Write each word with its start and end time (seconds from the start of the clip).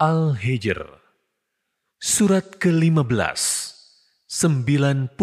Al-Hijr 0.00 0.80
Surat 2.00 2.56
ke-15 2.56 3.12
99 4.32 5.20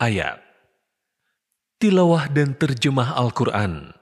ayat 0.00 0.40
Tilawah 1.76 2.24
dan 2.32 2.56
terjemah 2.56 3.12
Al-Quran 3.20 3.92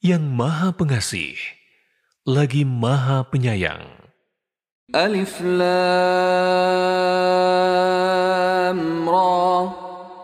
yang 0.00 0.32
Maha 0.32 0.72
Pengasih, 0.72 1.36
lagi 2.24 2.64
Maha 2.64 3.20
Penyayang. 3.28 3.95
Alif 4.91 5.39
Lam 5.39 5.59
Ra. 9.07 9.31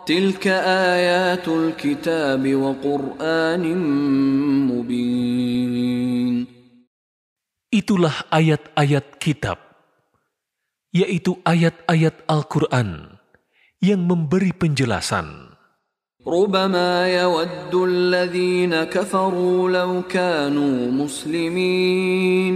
تلك 0.07 0.47
آيات 0.95 1.43
الكتاب 1.47 2.43
وقرآن 2.55 3.63
مبين 4.71 6.47
Itulah 7.67 8.23
ayat-ayat 8.31 9.19
kitab, 9.19 9.59
yaitu 10.95 11.35
ayat-ayat 11.43 12.23
Al-Quran 12.31 13.19
yang 13.83 14.07
memberi 14.07 14.55
penjelasan. 14.55 15.51
ربما 16.27 17.07
يود 17.07 17.71
الذين 17.75 18.83
كفروا 18.91 19.69
لو 19.69 20.03
كانوا 20.11 20.91
مسلمين 20.91 22.53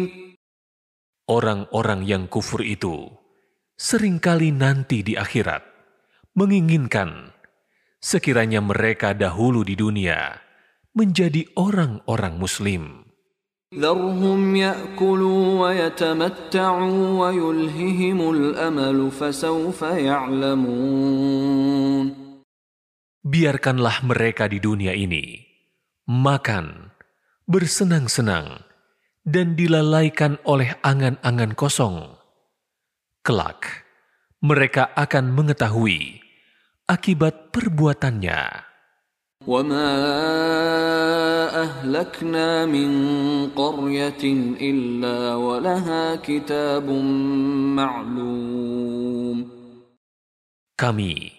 Orang-orang 1.29 2.03
yang 2.03 2.27
kufur 2.27 2.65
itu 2.65 3.07
seringkali 3.79 4.51
nanti 4.51 5.01
di 5.01 5.15
akhirat 5.15 5.63
menginginkan 6.35 7.31
sekiranya 8.01 8.59
mereka 8.59 9.15
dahulu 9.15 9.63
di 9.63 9.79
dunia 9.79 10.35
menjadi 10.91 11.47
orang-orang 11.55 12.35
Muslim. 12.35 12.83
ذرهم 13.71 14.55
يأكلوا 14.55 15.43
ويتمتعوا 15.63 16.99
ويلههم 17.19 18.19
الأمل 18.35 19.11
فسوف 19.11 19.79
يعلمون 20.11 21.31
Biarkanlah 23.21 24.03
mereka 24.03 24.51
di 24.51 24.59
dunia 24.59 24.91
ini 24.91 25.45
makan, 26.09 26.91
bersenang-senang, 27.47 28.64
dan 29.25 29.53
dilalaikan 29.53 30.41
oleh 30.43 30.75
angan-angan 30.81 31.53
kosong. 31.53 32.17
Kelak, 33.21 33.85
mereka 34.41 34.89
akan 34.97 35.33
mengetahui 35.37 36.21
akibat 36.89 37.53
perbuatannya. 37.53 38.71
وما 39.41 39.93
أهلكنا 41.49 42.69
من 42.69 42.89
قرية 43.57 44.23
إلا 44.61 45.17
ولها 45.35 46.21
كتاب 46.21 46.85
معلوم 47.73 49.37
Kami 50.77 51.29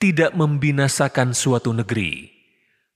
tidak 0.00 0.32
membinasakan 0.32 1.36
suatu 1.36 1.76
negeri 1.76 2.32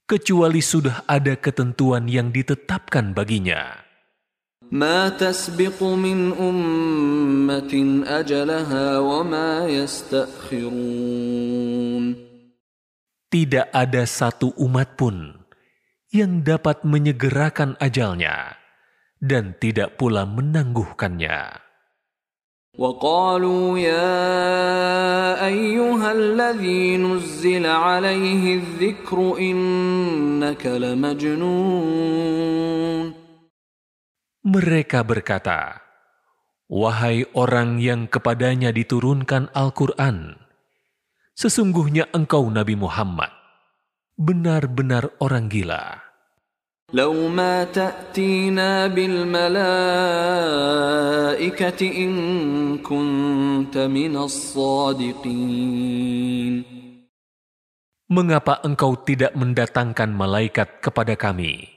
kecuali 0.09 0.57
sudah 0.57 1.05
ada 1.05 1.37
ketentuan 1.37 2.09
yang 2.09 2.33
ditetapkan 2.33 3.13
baginya. 3.13 3.80
ما 4.72 5.12
تسبق 5.12 5.76
من 5.84 6.32
أمة 6.32 7.72
أجلها 8.08 8.98
وما 8.98 9.68
يستأخرون 9.68 11.12
Tidak 13.32 13.72
ada 13.72 14.04
satu 14.04 14.52
umat 14.60 14.92
pun 15.00 15.32
yang 16.12 16.44
dapat 16.44 16.84
menyegerakan 16.84 17.80
ajalnya 17.80 18.60
dan 19.20 19.56
tidak 19.56 19.96
pula 19.96 20.28
menangguhkannya. 20.28 21.60
وقالوا 22.72 23.78
يا 23.78 24.16
أيها 25.44 26.12
الذي 26.12 26.96
نزل 26.96 27.66
عليه 27.66 28.54
الذكر 28.56 29.36
إنك 29.36 30.66
لمجنون 30.66 32.32
Mereka 34.47 35.03
berkata, 35.03 35.81
Wahai 36.67 37.23
orang 37.31 37.79
yang 37.79 38.11
kepadanya 38.11 38.75
diturunkan 38.75 39.51
Al-Quran, 39.55 40.35
sesungguhnya 41.31 42.11
engkau 42.11 42.47
Nabi 42.51 42.75
Muhammad, 42.75 43.31
benar-benar 44.19 45.15
orang 45.23 45.47
gila. 45.47 46.07
لو 46.95 47.27
ما 47.27 47.67
تأتينا 47.67 48.87
بالملائكة 48.95 49.51
إن 51.83 52.11
كنت 52.79 53.77
من 53.77 54.15
الصادقين 54.15 55.17
Mengapa 58.07 58.63
engkau 58.63 58.95
tidak 59.03 59.35
mendatangkan 59.35 60.15
malaikat 60.15 60.79
kepada 60.79 61.19
kami? 61.19 61.67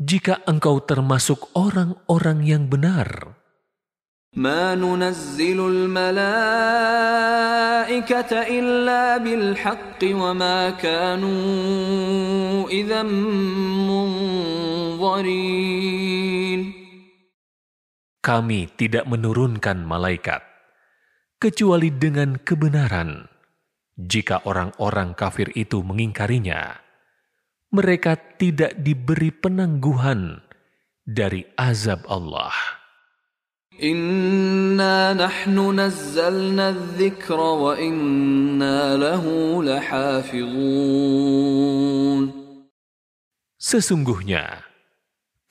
Jika 0.00 0.44
engkau 0.48 0.80
termasuk 0.84 1.52
orang-orang 1.52 2.40
yang 2.44 2.72
benar, 2.72 3.40
ما 4.30 4.78
ننزل 4.78 5.58
الملائكة 5.58 6.02
إلا 8.30 9.18
بالحق 9.18 9.98
وما 10.06 10.70
كانوا 10.78 12.70
إذا 12.70 13.02
منظرين 13.90 15.50
kami 18.20 18.68
tidak 18.76 19.08
menurunkan 19.10 19.82
malaikat, 19.82 20.44
kecuali 21.42 21.90
dengan 21.90 22.36
kebenaran. 22.38 23.26
Jika 23.96 24.46
orang-orang 24.46 25.18
kafir 25.18 25.50
itu 25.56 25.82
mengingkarinya, 25.82 26.78
mereka 27.73 28.15
tidak 28.17 28.77
diberi 28.77 29.33
penangguhan 29.33 30.41
dari 31.05 31.45
azab 31.57 32.05
Allah. 32.09 32.53
Inna 33.75 35.11
nahnu 35.11 35.75
dzikra 36.95 37.51
wa 37.59 37.75
inna 37.75 38.95
lahu 38.95 39.59
lahafizun. 39.59 41.25
Sesungguhnya, 43.59 44.63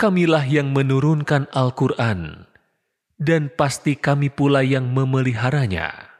kamilah 0.01 0.49
yang 0.49 0.73
menurunkan 0.73 1.53
Al-Quran, 1.53 2.49
dan 3.21 3.53
pasti 3.53 3.93
kami 3.99 4.33
pula 4.33 4.65
yang 4.65 4.89
memeliharanya. 4.89 6.14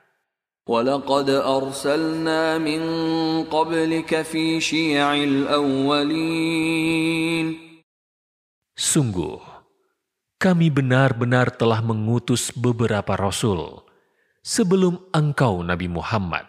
ولقد 0.70 1.30
أرسلنا 1.30 2.58
من 2.62 2.82
قبلك 3.50 4.22
في 4.22 4.62
شيع 4.62 5.14
الأولين 5.26 6.68
Sungguh, 8.80 9.44
kami 10.40 10.72
benar-benar 10.72 11.52
telah 11.52 11.84
mengutus 11.84 12.48
beberapa 12.56 13.20
rasul 13.20 13.84
sebelum 14.40 15.04
engkau 15.12 15.60
Nabi 15.68 15.92
Muhammad 15.92 16.48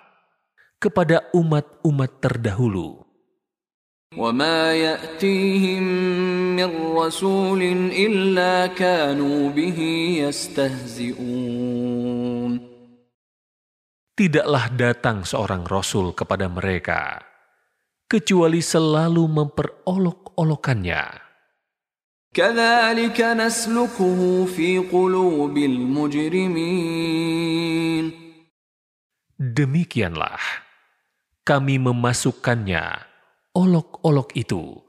kepada 0.78 1.26
umat-umat 1.34 2.22
terdahulu. 2.22 3.10
وما 4.18 4.74
يأتيهم 4.74 5.82
من 6.58 6.70
رسول 6.98 7.62
إلا 7.94 8.66
كانوا 8.74 9.50
به 9.54 9.78
يستهزئون 10.26 11.50
tidaklah 14.15 14.71
datang 14.71 15.27
seorang 15.27 15.67
rasul 15.67 16.15
kepada 16.15 16.47
mereka, 16.47 17.19
kecuali 18.07 18.63
selalu 18.63 19.27
memperolok-olokannya. 19.27 21.03
Demikianlah 29.35 30.39
kami 31.45 31.77
memasukkannya, 31.77 32.83
olok-olok 33.53 34.33
itu, 34.35 34.81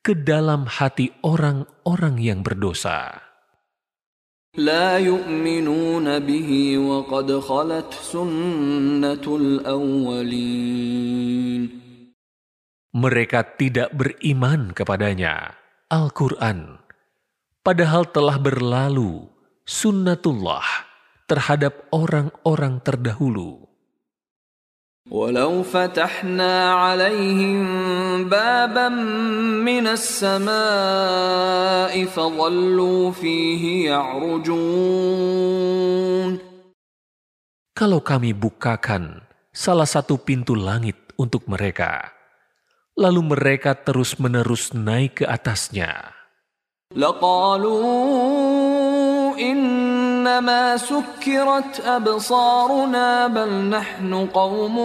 ke 0.00 0.14
dalam 0.14 0.70
hati 0.70 1.10
orang-orang 1.26 2.16
yang 2.22 2.40
berdosa. 2.46 3.25
لا 4.55 4.99
يؤمنون 4.99 6.19
به 6.27 6.51
وقد 6.77 7.39
خلت 7.39 7.91
سنة 8.03 9.23
الأولين 9.23 10.91
Mereka 12.91 13.55
tidak 13.55 13.95
beriman 13.95 14.75
kepadanya, 14.75 15.55
Al-Quran, 15.87 16.83
padahal 17.63 18.03
telah 18.11 18.35
berlalu 18.35 19.31
sunnatullah 19.63 20.67
terhadap 21.31 21.87
orang-orang 21.95 22.83
terdahulu. 22.83 23.64
ولو 25.11 25.63
فتحنا 25.63 26.73
عليهم 26.73 27.59
بابا 28.29 28.89
من 29.65 29.87
السماء 29.87 30.55
فظلوا 32.05 33.11
فيه 33.11 33.89
يعرجون 33.89 35.31
Kalau 37.71 37.97
kami 38.05 38.37
bukakan 38.37 39.25
salah 39.49 39.89
satu 39.89 40.21
pintu 40.21 40.53
langit 40.53 40.95
untuk 41.17 41.49
mereka, 41.49 42.13
lalu 42.93 43.33
mereka 43.33 43.73
terus-menerus 43.73 44.69
naik 44.77 45.25
ke 45.25 45.25
atasnya. 45.25 46.21
لقالوا 46.91 47.79
إنما 50.25 50.81
سكرت 50.81 51.85
أبصارنا 51.85 53.27
بل 53.29 53.51
نحن 53.69 54.11
قوم 54.33 54.75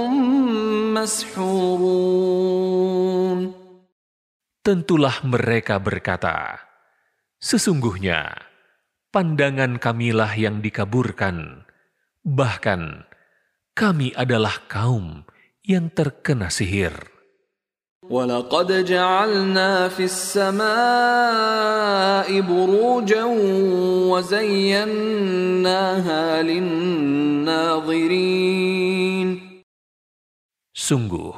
مسحورون 0.93 2.37
Tentulah 4.67 5.23
mereka 5.23 5.79
berkata, 5.79 6.59
Sesungguhnya, 7.38 8.35
pandangan 9.15 9.79
kamilah 9.79 10.35
yang 10.35 10.59
dikaburkan, 10.59 11.62
bahkan 12.27 13.06
kami 13.79 14.11
adalah 14.19 14.67
kaum 14.67 15.23
yang 15.62 15.87
terkena 15.94 16.50
sihir. 16.50 17.10
ولقد 18.11 18.87
جعلنا 18.87 19.88
في 19.91 20.05
السماء 20.06 20.69
بروجا 22.41 23.25
وزيناها 24.11 25.43
للناظرين 26.43 27.97
Sungguh, 30.77 31.33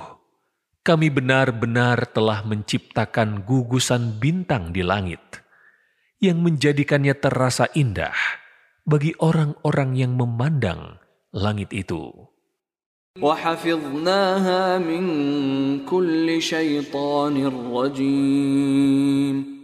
kami 0.85 1.09
benar-benar 1.09 2.11
telah 2.13 2.45
menciptakan 2.45 3.49
gugusan 3.49 4.21
bintang 4.21 4.77
di 4.77 4.85
langit 4.85 5.23
yang 6.21 6.45
menjadikannya 6.45 7.17
terasa 7.17 7.71
indah 7.73 8.13
bagi 8.85 9.17
orang-orang 9.17 9.97
yang 9.97 10.19
memandang 10.21 11.01
langit 11.33 11.73
itu. 11.73 12.29
وحفظناها 13.23 14.79
من 14.79 15.05
كل 15.85 16.43
شيطان 16.43 17.37
رجيم 17.75 19.59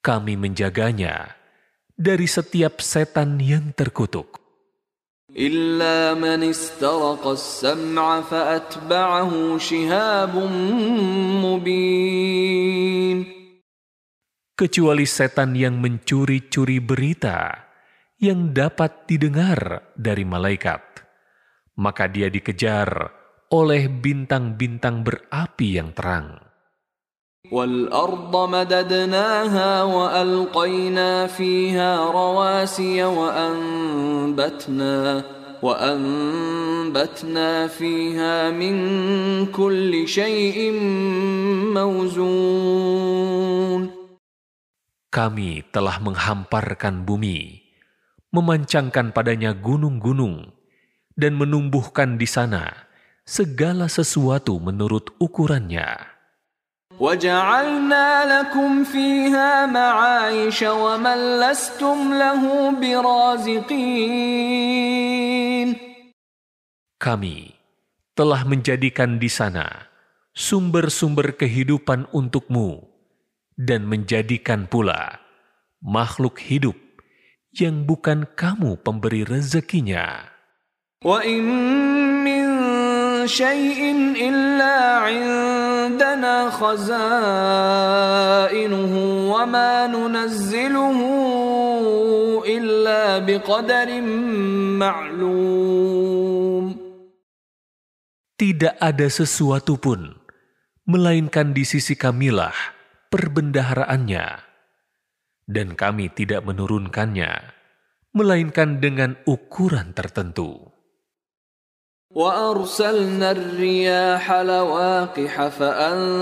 Kami 0.00 0.32
menjaganya 0.32 1.36
dari 1.92 2.24
setiap 2.24 2.80
setan 2.80 3.36
yang 3.36 3.76
terkutuk. 3.76 4.40
إلا 5.30 6.16
من 6.18 6.42
استرق 6.42 7.22
السمع 7.22 8.20
فأتبعه 8.20 9.32
شهاب 9.60 10.34
مبين 11.44 13.18
Kecuali 14.56 15.04
setan 15.08 15.56
yang 15.56 15.80
mencuri-curi 15.80 16.80
berita 16.84 17.68
yang 18.20 18.52
dapat 18.52 19.08
didengar 19.08 19.92
dari 19.96 20.24
malaikat. 20.24 21.03
Maka 21.80 22.10
dia 22.10 22.28
dikejar 22.28 23.14
oleh 23.50 23.88
bintang-bintang 23.90 25.02
berapi 25.02 25.78
yang 25.80 25.90
terang. 25.96 26.50
والأرض 27.50 28.36
مددناها 28.36 29.82
وألقينا 29.82 31.26
فيها 31.26 32.10
رواسي 32.12 33.04
وأنبتنا 33.04 34.96
وأنبتنا 35.62 37.50
فيها 37.66 38.50
من 38.50 38.76
كل 39.50 40.08
شيء 40.08 40.72
موزون 41.74 43.10
Kami 45.10 45.66
telah 45.74 45.98
menghamparkan 45.98 47.02
bumi, 47.02 47.66
memancangkan 48.30 49.10
padanya 49.10 49.50
gunung-gunung, 49.58 50.53
dan 51.14 51.36
menumbuhkan 51.36 52.16
di 52.16 52.26
sana 52.26 52.88
segala 53.26 53.86
sesuatu 53.86 54.58
menurut 54.58 55.12
ukurannya. 55.20 56.20
وجعلنا 57.00 58.08
لكم 58.28 58.84
فيها 58.84 59.66
معايش 59.66 60.62
ومن 60.62 61.40
لستم 61.40 61.98
له 62.12 62.42
برازقين 62.76 63.80
Kami 67.00 67.56
telah 68.12 68.44
menjadikan 68.44 69.16
di 69.16 69.32
sana 69.32 69.88
sumber-sumber 70.36 71.32
kehidupan 71.32 72.04
untukmu 72.12 72.84
dan 73.56 73.88
menjadikan 73.88 74.68
pula 74.68 75.16
makhluk 75.80 76.36
hidup 76.44 76.76
yang 77.56 77.88
bukan 77.88 78.28
kamu 78.36 78.76
pemberi 78.84 79.24
rezekinya. 79.24 80.28
وإن 81.04 81.44
من 82.20 82.44
شيء 83.24 83.80
إلا 84.20 84.76
عندنا 85.00 86.50
خزائنه 86.60 87.64
وما 89.32 89.86
ننزله 89.88 90.98
إلا 92.44 93.24
بقدر 93.24 93.88
معلوم 94.76 96.66
Tidak 98.40 98.80
ada 98.80 99.04
sesuatu 99.12 99.76
pun, 99.76 100.16
melainkan 100.88 101.52
di 101.52 101.64
sisi 101.64 101.92
kamilah 101.92 102.56
perbendaharaannya. 103.12 104.40
Dan 105.44 105.76
kami 105.76 106.08
tidak 106.08 106.48
menurunkannya, 106.48 107.52
melainkan 108.16 108.80
dengan 108.80 109.20
ukuran 109.28 109.92
tertentu. 109.92 110.73
وأرسلنا 112.15 113.31
الرياح 113.31 114.31
لواقح 114.31 115.47
فأنزلنا 115.47 116.17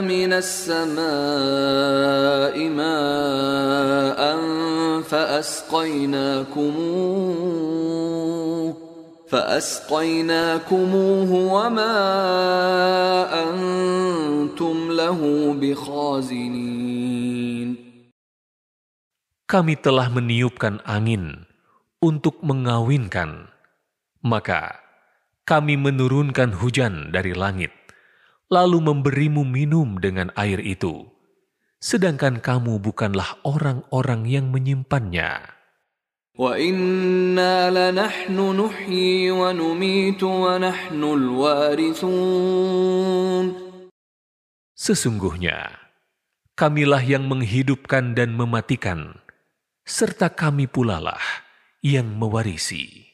من 0.00 0.32
السماء 0.32 1.08
ماء 2.70 4.38
فأسقيناكموه 5.02 6.38
فأسقيناكموه 9.28 11.30
وما 11.34 11.96
أنتم 13.42 14.92
له 14.92 15.20
بخازنين. 15.58 16.88
Kami 19.48 19.80
telah 19.80 20.12
meniupkan 20.12 20.84
angin 20.84 21.48
untuk 22.04 22.36
mengawinkan. 22.44 23.47
Maka 24.22 24.82
kami 25.48 25.80
menurunkan 25.80 26.58
hujan 26.58 27.08
dari 27.14 27.32
langit, 27.32 27.72
lalu 28.52 28.84
memberimu 28.84 29.48
minum 29.48 29.96
dengan 29.96 30.28
air 30.36 30.60
itu, 30.60 31.08
sedangkan 31.80 32.42
kamu 32.44 32.82
bukanlah 32.84 33.40
orang-orang 33.46 34.28
yang 34.28 34.52
menyimpannya. 34.52 35.56
Sesungguhnya, 44.78 45.58
kamilah 46.54 47.02
yang 47.02 47.26
menghidupkan 47.26 48.14
dan 48.14 48.38
mematikan, 48.38 49.18
serta 49.82 50.30
kami 50.30 50.70
pulalah 50.70 51.18
yang 51.82 52.06
mewarisi. 52.14 53.07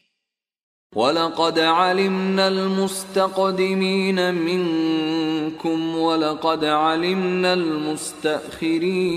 ولقد 0.93 1.59
علمنا 1.59 2.47
المستقدمين 2.47 4.17
منكم 4.33 5.79
ولقد 5.97 6.65
علمنا 6.65 7.53
المستأخرين 7.53 9.09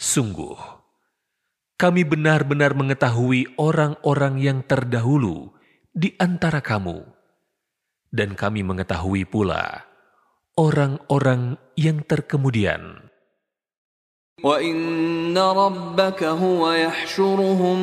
Sungguh, 0.00 0.56
kami 1.76 2.08
benar-benar 2.08 2.72
mengetahui 2.72 3.52
orang-orang 3.60 4.40
yang 4.40 4.64
terdahulu 4.64 5.52
di 5.92 6.16
antara 6.16 6.64
kamu, 6.64 7.04
dan 8.08 8.32
kami 8.32 8.64
mengetahui 8.64 9.28
pula 9.28 9.84
orang-orang 10.56 11.60
yang 11.76 12.00
terkemudian. 12.04 13.12
وإن 14.40 15.36
ربك 15.36 16.24
هو 16.24 16.72
يحشرهم 16.72 17.80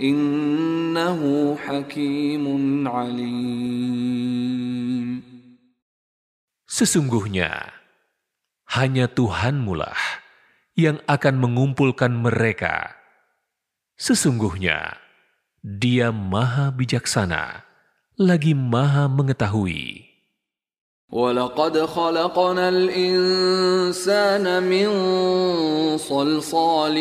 innahu 0.00 1.54
hakimun 1.60 2.88
alim. 2.88 3.28
Sesungguhnya, 6.64 7.74
hanya 8.72 9.10
Tuhanmulah 9.10 9.98
yang 10.78 11.02
akan 11.10 11.42
mengumpulkan 11.42 12.14
mereka. 12.14 12.94
Sesungguhnya, 13.98 14.94
dia 15.60 16.14
maha 16.14 16.70
bijaksana, 16.70 17.66
lagi 18.14 18.54
maha 18.54 19.10
mengetahui. 19.10 20.07
ولقد 21.13 21.85
خلقنا 21.85 22.69
الإنسان 22.69 24.45
من 24.63 24.89
صلصال 25.97 26.97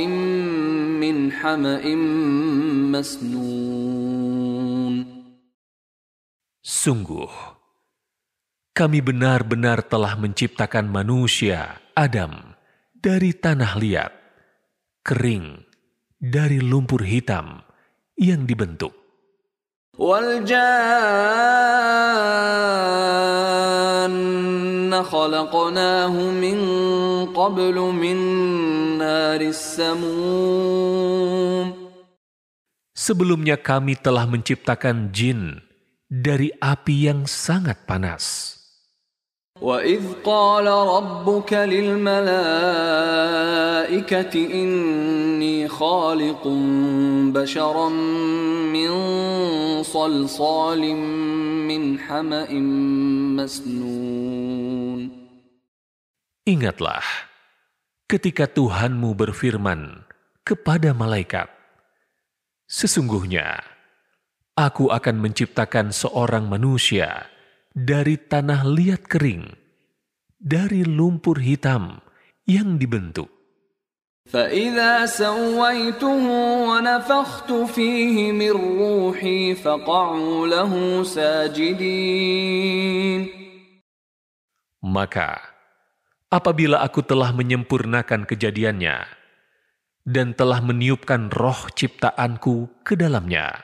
من 1.00 1.33
حمأ 1.33 1.85
مسنون 2.93 4.12
Sungguh, 6.62 7.31
kami 8.75 8.99
benar-benar 9.02 9.87
telah 9.87 10.19
menciptakan 10.19 10.91
manusia, 10.91 11.79
Adam, 11.95 12.59
dari 12.91 13.35
tanah 13.35 13.79
liat, 13.79 14.11
kering, 15.07 15.62
dari 16.19 16.59
lumpur 16.59 17.07
hitam 17.07 17.62
yang 18.19 18.47
dibentuk. 18.47 18.95
والجان 24.07 25.02
خلقناه 25.02 26.14
من 26.14 26.59
قبل 27.35 27.76
من 27.81 28.19
نار 28.99 29.41
السموم 29.41 31.02
Sebelumnya 32.93 33.59
kami 33.59 33.99
telah 33.99 34.31
menciptakan 34.31 35.11
jin 35.11 35.59
dari 36.07 36.55
api 36.62 37.11
yang 37.11 37.26
sangat 37.26 37.83
panas. 37.83 38.55
وإذ 39.62 40.26
قال 40.26 40.67
ربك 40.67 41.52
للملائكة 41.55 42.35
إني 44.35 45.69
خالق 45.69 46.43
بشرا 47.31 47.88
من 48.75 48.91
صلصال 49.83 50.83
من 51.71 51.83
حمأ 51.99 52.50
مسنون 53.38 55.00
Ingatlah 56.43 57.07
ketika 58.11 58.50
Tuhanmu 58.50 59.14
berfirman 59.14 60.02
kepada 60.43 60.91
malaikat, 60.91 61.47
Sesungguhnya, 62.67 63.62
aku 64.59 64.91
akan 64.91 65.23
menciptakan 65.23 65.95
seorang 65.95 66.50
manusia 66.50 67.31
dari 67.76 68.21
tanah 68.21 68.69
liat 68.69 69.09
kering, 69.09 69.49
dari 70.37 70.85
lumpur 70.85 71.41
hitam 71.41 72.00
yang 72.45 72.76
dibentuk. 72.76 73.43
فإذا 74.23 75.07
سويته 75.07 76.25
ونفخت 76.71 77.52
فيه 77.52 78.33
من 78.33 78.55
روحي 78.55 79.55
فقعوا 79.59 80.47
له 80.47 81.02
ساجدين 81.02 82.62
Maka, 84.83 85.38
apabila 86.26 86.83
aku 86.83 87.07
telah 87.07 87.31
menyempurnakan 87.31 88.26
kejadiannya 88.26 89.07
dan 90.02 90.35
telah 90.35 90.59
meniupkan 90.59 91.31
roh 91.31 91.71
ciptaanku 91.71 92.83
ke 92.83 92.99
dalamnya, 92.99 93.62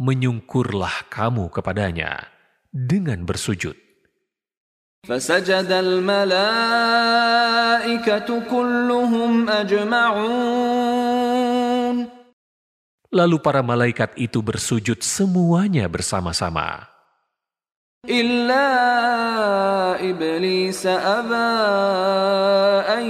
menyungkurlah 0.00 1.12
kamu 1.12 1.52
kepadanya 1.52 2.32
dengan 2.72 3.24
bersujud. 3.26 3.76
فسجد 5.02 5.66
الملائكة 5.66 6.38
كلهم 8.50 9.50
أجمعون 9.50 10.92
Lalu 13.12 13.44
para 13.44 13.60
malaikat 13.60 14.16
itu 14.16 14.40
bersujud 14.40 15.02
semuanya 15.04 15.84
bersama-sama. 15.90 16.86
إلا 18.08 18.70
إبليس 20.10 20.86
أبى 20.86 21.50
أن 22.88 23.06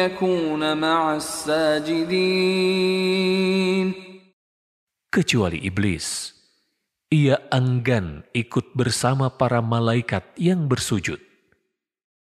يكون 0.00 0.76
مع 0.76 1.16
الساجدين 1.16 2.68
Kecuali 5.08 5.64
iblis. 5.64 6.31
Ia 7.12 7.40
enggan 7.48 8.28
ikut 8.36 8.76
bersama 8.76 9.32
para 9.32 9.64
malaikat 9.64 10.36
yang 10.36 10.68
bersujud. 10.68 11.28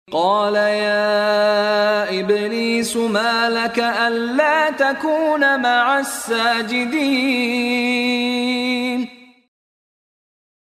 قال 0.07 0.55
يا 0.55 2.07
إبليس 2.21 2.95
ما 3.11 3.51
لك 3.51 3.75
ألا 3.75 4.71
تكون 4.79 5.43
مع 5.59 5.99
الساجدين 5.99 7.47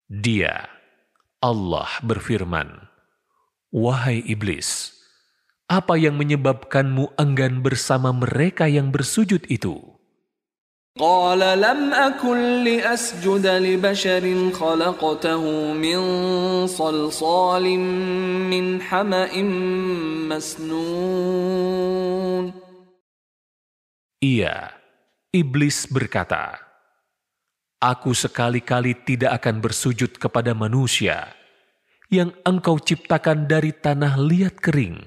Dia, 0.09 0.67
Allah 1.39 1.87
berfirman, 2.03 2.91
Wahai 3.71 4.19
iblis, 4.27 4.91
apa 5.71 5.95
yang 5.95 6.19
menyebabkanmu 6.19 7.15
enggan 7.15 7.63
bersama 7.63 8.11
mereka 8.11 8.67
yang 8.67 8.91
bersujud 8.91 9.47
itu? 9.47 9.79
قال 10.99 11.39
لم 11.39 11.93
أكن 11.95 12.63
لأسجد 12.67 13.47
لبشر 13.47 14.51
خلقته 14.51 15.43
من 15.73 15.99
صلصال 16.67 17.65
من 18.51 18.81
حمأ 18.81 19.33
مسنون 20.27 21.79
Ia, 24.19 24.75
iblis 25.31 25.87
berkata, 25.87 26.59
Aku 27.79 28.11
sekali-kali 28.11 28.91
tidak 29.07 29.39
akan 29.39 29.63
bersujud 29.63 30.19
kepada 30.19 30.51
manusia 30.51 31.31
yang 32.11 32.35
engkau 32.43 32.83
ciptakan 32.83 33.47
dari 33.47 33.71
tanah 33.71 34.19
liat 34.19 34.59
kering, 34.59 34.99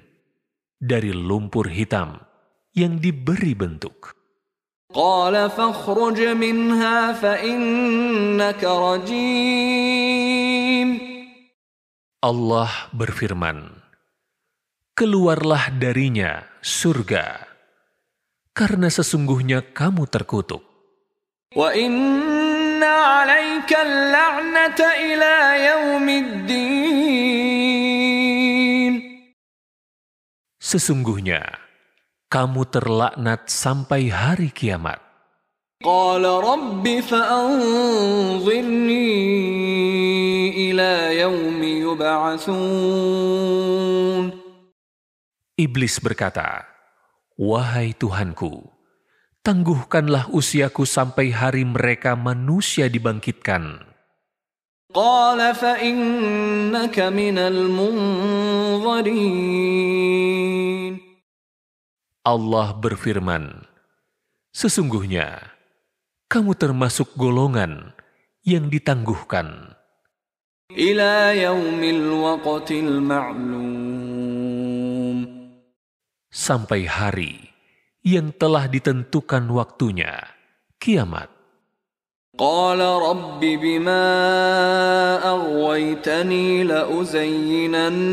dari 0.80 1.12
lumpur 1.12 1.68
hitam 1.68 2.24
yang 2.72 2.96
diberi 2.96 3.52
bentuk. 3.52 4.15
قال 4.92 5.50
فاخرج 5.50 6.20
منها 6.36 7.12
فإنك 7.12 8.64
رجيم 8.64 9.92
Allah 12.22 12.70
berfirman, 12.94 13.82
Keluarlah 14.94 15.74
darinya 15.74 16.46
surga, 16.62 17.50
karena 18.54 18.86
sesungguhnya 18.86 19.74
kamu 19.74 20.06
terkutuk. 20.06 20.62
وإن 21.52 22.80
عليك 22.82 23.68
اللعنة 23.68 24.80
إلى 24.80 25.34
يوم 25.68 26.08
الدين 26.08 26.82
Sesungguhnya 30.62 31.42
kamu 32.32 32.64
terlaknat 32.72 33.50
sampai 33.50 34.08
hari 34.08 34.48
kiamat. 34.48 35.12
قال 35.82 36.22
رب 36.22 36.86
فأنظرني 36.86 38.46
إلى 40.54 40.92
يوم 41.18 41.58
يبعثون 41.90 42.62
Iblis 45.58 46.00
berkata, 46.00 46.64
Wahai 47.34 47.98
Tuhanku, 47.98 48.70
tangguhkanlah 49.42 50.30
usiaku 50.30 50.86
sampai 50.86 51.34
hari 51.34 51.66
mereka 51.66 52.14
manusia 52.14 52.86
dibangkitkan. 52.86 53.90
قال 54.92 55.40
فإنك 55.54 56.98
من 57.00 57.38
المنظرين 57.38 58.72
Allah 62.27 62.75
berfirman, 62.75 63.63
"Sesungguhnya 64.51 65.39
kamu 66.27 66.59
termasuk 66.59 67.15
golongan 67.15 67.95
yang 68.43 68.67
ditangguhkan." 68.67 69.71
Ila. 70.75 71.31
Sampai 76.27 76.83
hari 76.83 77.47
yang 78.03 78.35
telah 78.35 78.67
ditentukan 78.67 79.47
waktunya, 79.47 80.27
kiamat. 80.83 81.36
قال 82.42 82.80
رب 82.80 83.38
بما 83.44 84.06
أغويتني 85.20 86.64
لأزينن 86.64 88.04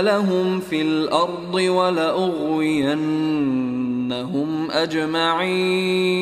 لهم 0.00 0.60
في 0.60 0.82
الأرض 0.82 1.54
ولأغوينهم 1.54 2.90
أجمعين 4.70 6.18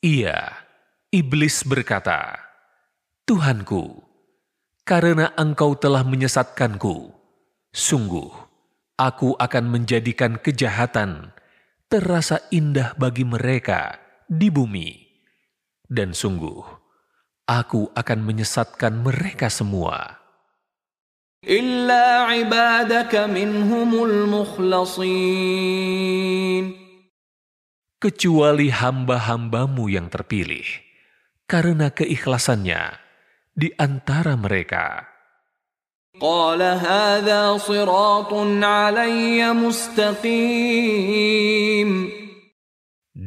Ia, 0.00 0.64
iblis 1.12 1.60
berkata, 1.60 2.40
Tuhanku, 3.28 4.00
karena 4.88 5.28
engkau 5.36 5.76
telah 5.76 6.00
menyesatkanku, 6.08 7.12
sungguh, 7.68 8.32
Aku 8.96 9.36
akan 9.36 9.68
menjadikan 9.68 10.40
kejahatan 10.40 11.36
terasa 11.92 12.40
indah 12.48 12.96
bagi 12.96 13.28
mereka 13.28 14.03
di 14.26 14.50
bumi. 14.50 14.94
Dan 15.90 16.14
sungguh, 16.14 16.62
aku 17.50 17.90
akan 17.94 18.20
menyesatkan 18.22 19.02
mereka 19.02 19.50
semua. 19.50 20.20
Illa 21.42 22.28
ibadaka 22.36 23.26
minhumul 23.26 24.28
mukhlasin. 24.30 25.08
Kecuali 28.00 28.68
hamba-hambamu 28.72 29.88
yang 29.92 30.08
terpilih, 30.08 30.64
karena 31.44 31.90
keikhlasannya 31.92 32.96
di 33.52 33.72
antara 33.76 34.36
mereka. 34.38 35.10
قال 36.20 36.62
هذا 36.62 37.56
صراط 37.56 38.34
علي 38.60 39.52
مستقيم 39.52 40.20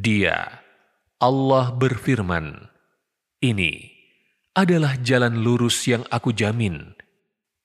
Dia, 0.04 0.57
Allah 1.19 1.75
berfirman, 1.75 2.71
ini 3.43 3.91
adalah 4.55 4.95
jalan 5.03 5.43
lurus 5.43 5.83
yang 5.91 6.07
aku 6.15 6.31
jamin, 6.31 6.95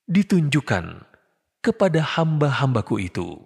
ditunjukkan 0.09 1.05
kepada 1.61 2.01
hamba-hambaku 2.01 2.97
itu. 3.05 3.37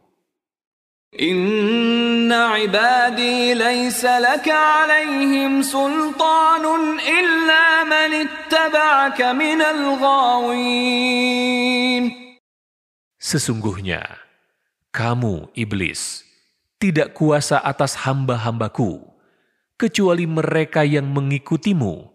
Inna 1.12 2.56
ibadi 2.56 3.52
laysa 3.52 4.24
laka 4.24 4.88
alaihim 4.88 5.60
sultanun 5.60 7.04
illa 7.04 7.84
man 7.84 8.12
ittaba'aka 8.16 9.36
minal 9.36 10.00
ghawin. 10.00 11.28
Sesungguhnya, 13.20 14.08
kamu, 14.96 15.52
iblis, 15.52 16.24
tidak 16.80 17.12
kuasa 17.12 17.60
atas 17.60 18.08
hamba-hambaku, 18.08 19.17
kecuali 19.78 20.26
mereka 20.26 20.82
yang 20.82 21.14
mengikutimu, 21.14 22.10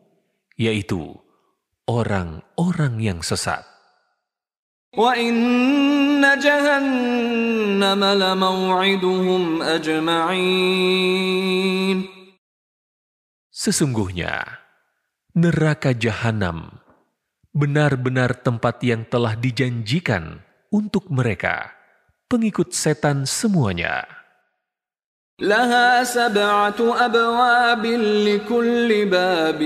yaitu 0.58 1.14
orang-orang 1.86 2.98
yang 2.98 3.20
sesat. 3.22 3.62
Sesungguhnya, 13.52 14.34
neraka 15.32 15.96
jahanam 15.96 16.82
benar-benar 17.56 18.36
tempat 18.42 18.82
yang 18.84 19.06
telah 19.08 19.32
dijanjikan 19.38 20.44
untuk 20.68 21.08
mereka, 21.08 21.72
pengikut 22.28 22.72
setan 22.76 23.24
semuanya. 23.24 24.21
لها 25.41 26.01
سبعة 26.03 26.81
أبواب 26.81 27.85
لكل 28.25 29.05
باب 29.05 29.61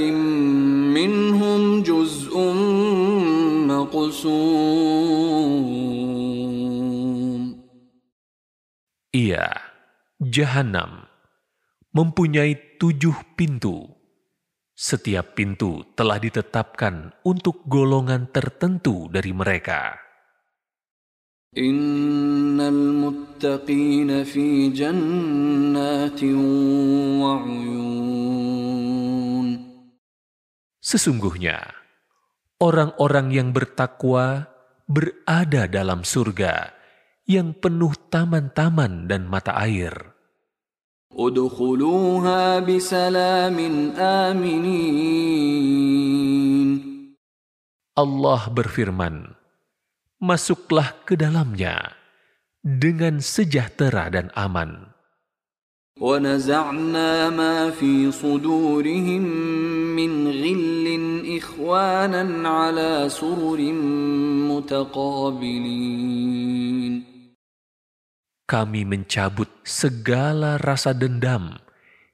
منهم 0.91 1.83
جزء 1.83 2.35
مقسوم 3.71 4.81
Ia, 9.11 9.51
Jahanam, 10.23 11.03
mempunyai 11.91 12.79
tujuh 12.79 13.35
pintu. 13.35 13.91
Setiap 14.71 15.35
pintu 15.35 15.83
telah 15.99 16.15
ditetapkan 16.15 17.11
untuk 17.27 17.67
golongan 17.67 18.31
tertentu 18.31 19.11
dari 19.11 19.35
mereka. 19.35 20.04
Innal 21.56 23.00
muttaqina 23.00 24.28
fi 24.28 24.68
jannatin 24.76 26.36
wa 27.16 27.40
Sesungguhnya, 30.84 31.64
orang-orang 32.60 33.32
yang 33.32 33.56
bertakwa 33.56 34.52
berada 34.84 35.64
dalam 35.64 36.04
surga 36.04 36.76
yang 37.24 37.56
penuh 37.56 37.96
taman-taman 38.12 39.08
dan 39.08 39.24
mata 39.24 39.56
air. 39.56 40.12
Udkhuluha 41.08 42.60
bisalamin 42.68 43.96
aminin. 43.96 44.76
Allah 47.96 48.44
berfirman, 48.52 49.45
masuklah 50.21 50.93
ke 51.03 51.17
dalamnya 51.17 51.97
dengan 52.61 53.17
sejahtera 53.19 54.13
dan 54.13 54.29
aman. 54.37 54.91
ونزعنا 56.01 57.29
ما 57.29 57.69
في 57.69 58.09
صدورهم 58.11 59.21
من 59.93 60.11
غل 60.33 60.85
إخوانا 61.37 62.49
على 62.49 63.05
سرر 63.05 63.61
متقابلين 64.49 66.01
Kami 68.51 68.83
mencabut 68.83 69.47
segala 69.63 70.59
rasa 70.59 70.91
dendam 70.91 71.55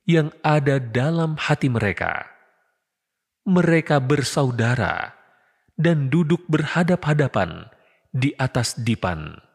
yang 0.06 0.30
ada 0.46 0.78
dalam 0.78 1.34
hati 1.34 1.66
mereka. 1.66 2.30
Mereka 3.50 3.98
bersaudara 4.06 5.18
dan 5.82 6.14
duduk 6.14 6.46
berhadap-hadapan 6.46 7.74
di 8.12 8.32
atas 8.38 8.80
dipan. 8.80 9.48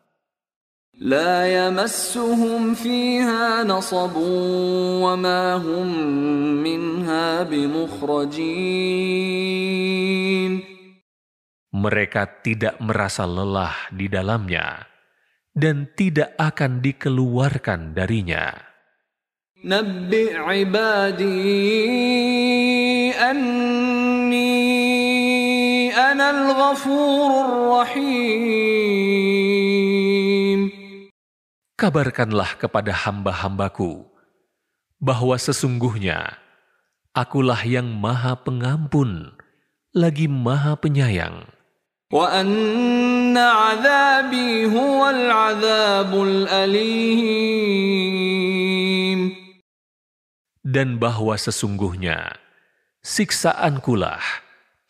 لا 1.02 1.48
يمسهم 1.48 2.74
فيها 2.74 3.64
نصب 3.64 4.12
وما 5.02 5.54
هم 5.54 5.88
منها 6.62 7.42
بمخرجين 7.42 8.52
Mereka 11.72 12.44
tidak 12.44 12.76
merasa 12.84 13.24
lelah 13.24 13.88
di 13.88 14.04
dalamnya 14.06 14.84
dan 15.56 15.88
tidak 15.96 16.36
akan 16.36 16.84
dikeluarkan 16.84 17.96
darinya. 17.96 18.72
نبئ 19.64 20.36
عبادي 20.36 21.22
أني 23.14 24.75
Kabarkanlah 31.77 32.57
kepada 32.57 32.89
hamba-hambaku 32.89 34.01
bahwa 34.97 35.37
sesungguhnya 35.37 36.41
akulah 37.13 37.61
yang 37.61 37.85
maha 37.85 38.33
pengampun 38.33 39.37
lagi 39.93 40.25
maha 40.25 40.73
penyayang. 40.77 41.45
Dan 50.67 50.87
bahwa 50.99 51.35
sesungguhnya 51.37 52.37
siksaankulah 53.05 54.23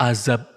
azab 0.02 0.57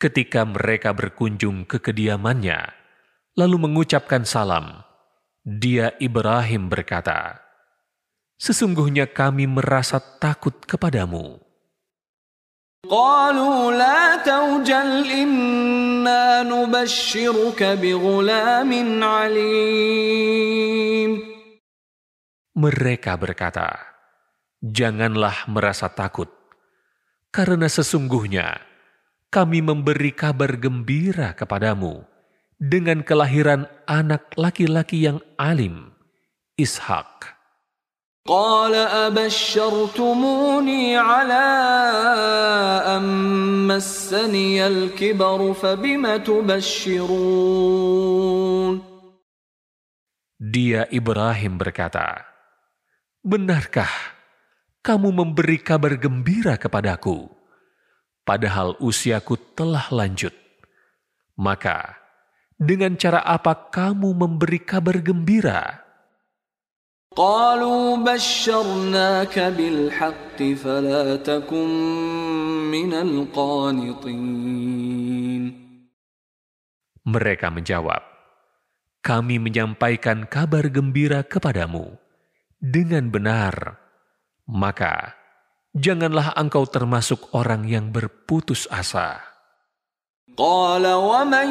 Ketika 0.00 0.48
mereka 0.48 0.96
berkunjung 0.96 1.68
ke 1.68 1.76
kediamannya, 1.76 2.72
lalu 3.36 3.56
mengucapkan 3.68 4.24
salam, 4.24 4.80
dia 5.44 5.92
Ibrahim 6.00 6.72
berkata, 6.72 7.40
Sesungguhnya 8.40 9.04
kami 9.12 9.44
merasa 9.44 10.00
takut 10.00 10.64
kepadamu. 10.64 11.50
قالوا 12.88 13.76
لا 13.76 14.24
توجل 14.24 15.04
إنا 15.04 16.48
نبشرك 16.48 17.60
بغلام 17.62 18.70
عليم 19.04 20.50
Mereka 22.56 23.14
berkata, 23.20 23.78
Janganlah 24.60 25.48
merasa 25.48 25.88
takut, 25.88 26.28
karena 27.32 27.68
sesungguhnya 27.70 28.60
kami 29.34 29.62
memberi 29.62 30.10
kabar 30.10 30.58
gembira 30.58 31.32
kepadamu 31.38 32.02
dengan 32.60 33.00
kelahiran 33.06 33.70
anak 33.88 34.34
laki-laki 34.36 35.06
yang 35.08 35.22
alim, 35.40 35.94
Ishak. 36.58 37.40
قال 38.28 38.74
أبشرتموني 39.10 40.96
على 40.96 41.46
أن 42.86 43.04
مسني 43.66 44.66
الكبر 44.66 45.40
فبم 45.56 46.04
تبشرون 46.20 47.40
Dia 50.40 50.88
Ibrahim 50.88 51.60
berkata, 51.60 52.24
Benarkah 53.20 53.92
kamu 54.80 55.12
memberi 55.12 55.60
kabar 55.60 56.00
gembira 56.00 56.56
kepadaku, 56.56 57.33
padahal 58.24 58.76
usiaku 58.78 59.36
telah 59.56 59.88
lanjut? 59.90 60.32
Maka, 61.40 61.96
dengan 62.60 62.96
cara 63.00 63.24
apa 63.24 63.72
kamu 63.72 64.12
memberi 64.12 64.60
kabar 64.60 65.00
gembira? 65.00 65.90
قالوا 67.10 68.06
بشرناك 68.06 69.34
بالحق 69.34 70.38
فلا 70.38 71.18
تكن 71.18 71.70
من 72.70 72.94
القانطين 72.94 74.40
Mereka 77.00 77.50
menjawab, 77.50 78.06
Kami 79.02 79.42
menyampaikan 79.42 80.28
kabar 80.30 80.70
gembira 80.70 81.26
kepadamu 81.26 81.98
dengan 82.62 83.10
benar. 83.10 83.80
Maka, 84.46 85.18
janganlah 85.76 86.34
engkau 86.34 86.66
termasuk 86.66 87.30
orang 87.36 87.66
yang 87.66 87.94
berputus 87.94 88.66
asa. 88.70 89.30
قال 90.40 90.86
ومن 90.86 91.48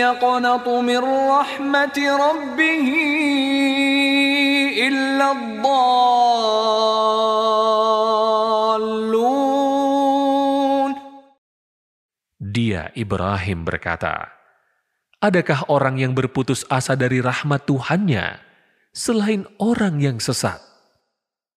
يقنط 0.00 0.66
من 0.68 1.02
رحمة 1.28 1.96
ربه 1.98 2.88
إلا 4.74 5.26
الضالون 5.32 5.78
Dia 12.38 12.90
Ibrahim 12.98 13.62
berkata, 13.62 14.34
Adakah 15.22 15.70
orang 15.70 16.02
yang 16.02 16.14
berputus 16.14 16.66
asa 16.66 16.98
dari 16.98 17.22
rahmat 17.22 17.70
Tuhannya 17.70 18.38
selain 18.90 19.46
orang 19.62 20.02
yang 20.02 20.18
sesat? 20.18 20.58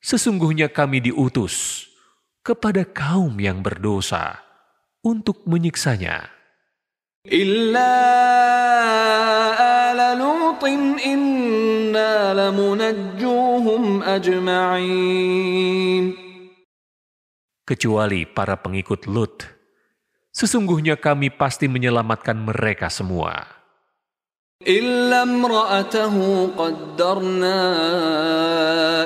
Sesungguhnya 0.00 0.72
kami 0.72 1.04
diutus 1.04 1.84
kepada 2.40 2.88
kaum 2.88 3.36
yang 3.36 3.60
berdosa 3.60 4.40
untuk 5.04 5.44
menyiksanya. 5.44 6.24
Kecuali 17.68 18.24
para 18.24 18.56
pengikut 18.56 19.04
Lut, 19.04 19.44
sesungguhnya 20.32 20.96
kami 20.96 21.28
pasti 21.28 21.68
menyelamatkan 21.68 22.40
mereka 22.40 22.88
semua. 22.88 23.59
إلا 24.65 25.23
امرأته 25.23 26.15
قدرنا 26.57 27.61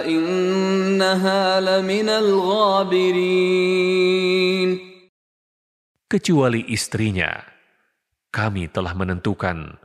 إنها 0.06 1.60
لمن 1.60 2.10
الغابرين 2.10 3.50
Kecuali 6.10 6.66
istrinya, 6.74 7.38
kami 8.34 8.66
telah 8.66 8.98
menentukan 8.98 9.78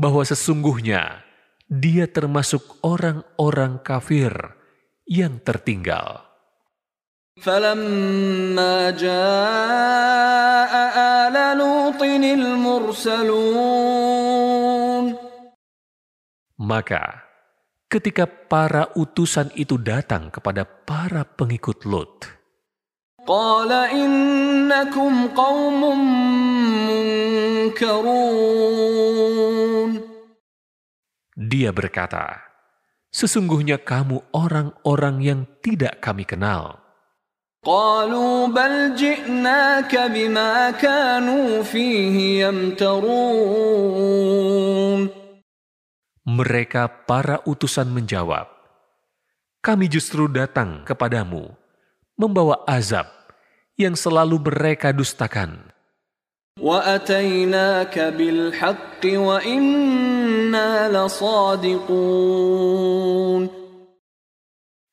bahwa 0.00 0.24
sesungguhnya 0.24 1.20
dia 1.68 2.08
termasuk 2.08 2.80
orang-orang 2.80 3.76
kafir 3.84 4.32
yang 5.04 5.36
tertinggal. 5.44 6.24
فلما 7.38 8.90
جاء 8.98 10.72
آل 10.98 11.58
لوط 11.58 12.02
المرسلون 12.02 13.91
Maka, 16.58 17.22
ketika 17.86 18.26
para 18.26 18.90
utusan 18.98 19.50
itu 19.54 19.78
datang 19.78 20.30
kepada 20.34 20.64
para 20.64 21.24
pengikut 21.24 21.86
Lut, 21.86 22.38
قال 23.28 23.68
إنكم 23.92 25.36
قوم 25.36 25.80
منكرون 27.68 28.48
dia 31.38 31.70
berkata, 31.70 32.42
Sesungguhnya 33.08 33.80
kamu 33.80 34.20
orang-orang 34.36 35.16
yang 35.22 35.46
tidak 35.64 36.02
kami 36.02 36.26
kenal. 36.26 36.82
قالوا 37.64 38.46
بل 38.54 38.94
جئناك 38.94 39.90
بما 40.14 40.70
كانوا 40.70 41.62
فيه 41.62 42.46
يمترون 42.46 43.08
Mereka 46.23 47.03
para 47.03 47.43
utusan 47.43 47.91
menjawab, 47.91 48.47
"Kami 49.59 49.91
justru 49.91 50.31
datang 50.31 50.87
kepadamu 50.87 51.51
membawa 52.15 52.63
azab 52.63 53.11
yang 53.75 53.91
selalu 53.99 54.39
mereka 54.39 54.95
dustakan." 54.95 55.75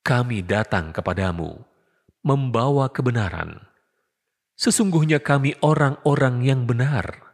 Kami 0.03 0.38
datang 0.43 0.90
kepadamu 0.90 1.51
membawa 2.27 2.90
kebenaran. 2.90 3.71
Sesungguhnya 4.59 5.23
kami 5.23 5.55
orang-orang 5.62 6.43
yang 6.43 6.66
benar. 6.66 7.30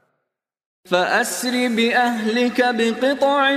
فأسر 0.92 1.68
بأهلك 1.78 2.58
بقطع 2.58 3.56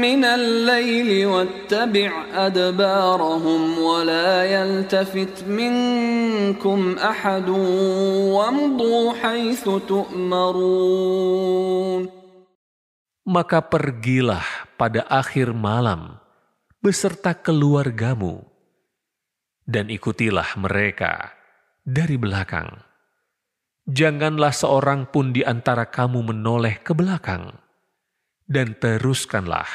من 0.00 0.24
الليل 0.24 1.26
واتبع 1.26 2.10
أدبارهم 2.32 3.78
ولا 3.78 4.44
يلتفت 4.44 5.44
منكم 5.44 6.98
أحد 6.98 7.48
وامضوا 8.34 9.12
حيث 9.22 9.64
تؤمرون 9.88 11.06
Maka 13.26 13.58
pergilah 13.58 14.46
pada 14.78 15.02
akhir 15.10 15.50
malam 15.50 16.14
beserta 16.78 17.34
keluargamu 17.34 18.38
dan 19.66 19.90
ikutilah 19.90 20.54
mereka 20.54 21.34
dari 21.82 22.14
belakang. 22.14 22.70
Janganlah 23.86 24.50
seorang 24.50 25.06
pun 25.06 25.30
di 25.30 25.46
antara 25.46 25.86
kamu 25.86 26.34
menoleh 26.34 26.82
ke 26.82 26.90
belakang, 26.90 27.54
dan 28.50 28.74
teruskanlah 28.74 29.66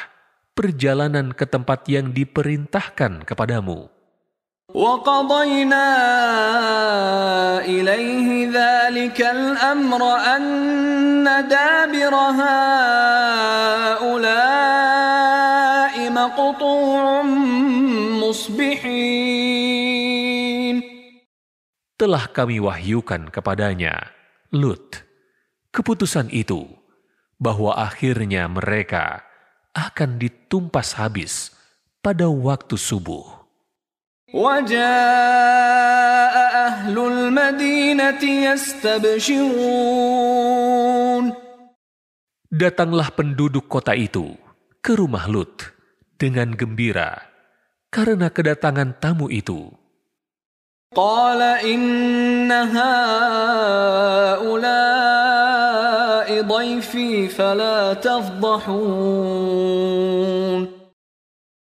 perjalanan 0.52 1.32
ke 1.32 1.48
tempat 1.48 1.88
yang 1.88 2.12
diperintahkan 2.12 3.24
kepadamu. 3.24 3.88
وقضينا 4.72 5.88
إليه 7.68 8.28
ذلك 8.56 9.20
الأمر 9.22 10.02
أن 10.16 10.48
دابر 11.48 12.16
هؤلاء 12.16 13.25
Telah 21.96 22.26
kami 22.34 22.58
wahyukan 22.58 23.30
kepadanya, 23.30 24.10
Lut, 24.52 25.06
keputusan 25.70 26.34
itu, 26.34 26.66
bahwa 27.38 27.78
akhirnya 27.78 28.50
mereka 28.50 29.22
akan 29.72 30.18
ditumpas 30.18 30.98
habis 30.98 31.54
pada 32.02 32.28
waktu 32.28 32.76
subuh. 32.76 33.42
وجاء 34.32 36.36
أهل 36.68 36.96
المدينة 36.96 38.24
يستبشرون 38.24 39.52
Datanglah 42.52 43.16
penduduk 43.16 43.72
kota 43.72 43.96
itu 43.96 44.36
ke 44.84 44.92
rumah 44.96 45.28
Lut 45.32 45.72
dengan 46.20 46.52
gembira 46.52 47.24
karena 47.88 48.28
kedatangan 48.28 49.00
tamu 49.00 49.32
itu. 49.32 49.72
قال 50.96 51.40
إن 51.64 52.52
هؤلاء 52.52 52.82
ضيفي 56.42 57.28
فلا 57.32 57.94
تفضحون 57.96 59.52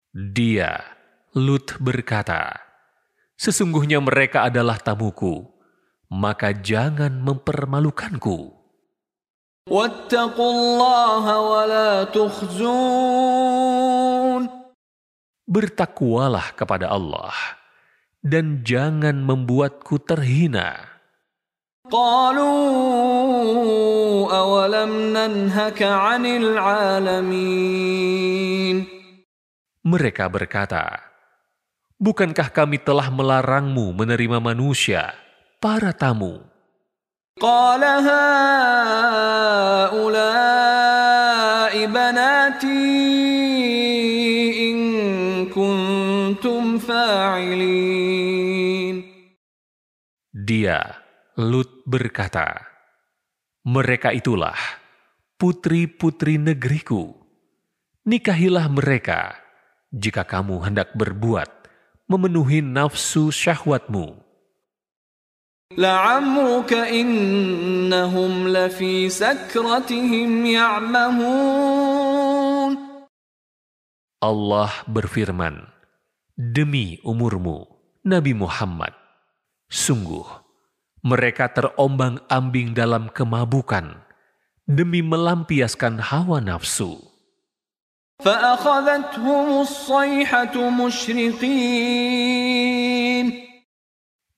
Dia, 0.10 0.82
Lut 1.38 1.78
berkata, 1.78 2.58
Sesungguhnya 3.38 4.02
mereka 4.02 4.50
adalah 4.50 4.82
tamuku, 4.82 5.46
maka 6.10 6.50
jangan 6.50 7.14
mempermalukanku. 7.22 8.58
واتقوا 9.70 10.52
الله 10.52 11.24
ولا 11.40 12.04
تخزون 12.10 13.30
Bertakwalah 15.50 16.54
kepada 16.54 16.90
Allah, 16.94 17.34
dan 18.24 18.62
jangan 18.68 19.24
membuatku 19.24 20.00
terhina. 20.04 20.90
قالوا 21.90 22.46
أولم 24.30 24.92
ننهك 25.10 25.82
عن 25.82 26.22
العالمين 26.26 27.58
Mereka 29.80 30.30
berkata, 30.30 31.02
Bukankah 31.98 32.54
kami 32.54 32.78
telah 32.78 33.10
melarangmu 33.10 33.90
menerima 33.98 34.38
manusia, 34.38 35.18
para 35.58 35.90
tamu? 35.98 36.46
قال 37.40 37.80
هؤلاء 37.80 38.20
بناتي 41.88 43.53
فاعلين 47.14 48.50
Dia, 50.30 50.82
Lut 51.38 51.86
berkata, 51.86 52.58
Mereka 53.66 54.14
itulah 54.18 54.58
putri-putri 55.38 56.42
negeriku. 56.42 57.14
Nikahilah 58.10 58.66
mereka 58.72 59.38
jika 59.94 60.26
kamu 60.26 60.66
hendak 60.66 60.98
berbuat 60.98 61.50
memenuhi 62.10 62.66
nafsu 62.66 63.30
syahwatmu. 63.30 64.30
لعمرك 65.78 66.74
إنهم 66.74 68.48
لفي 68.48 69.10
سكرتهم 69.10 70.46
يعمهون 70.46 71.70
Allah 74.20 74.84
berfirman, 74.90 75.64
Demi 76.35 76.99
umurmu, 77.07 77.63
Nabi 78.03 78.35
Muhammad, 78.35 78.91
sungguh 79.71 80.27
mereka 81.07 81.47
terombang-ambing 81.55 82.75
dalam 82.75 83.07
kemabukan 83.07 84.03
demi 84.67 84.99
melampiaskan 84.99 86.03
hawa 86.03 86.43
nafsu. 86.43 86.99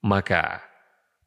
Maka 0.05 0.45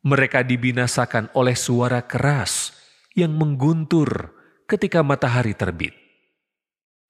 mereka 0.05 0.39
dibinasakan 0.45 1.33
oleh 1.33 1.57
suara 1.57 2.05
keras 2.05 2.77
yang 3.17 3.33
mengguntur 3.33 4.37
ketika 4.69 5.01
matahari 5.01 5.57
terbit. 5.57 6.08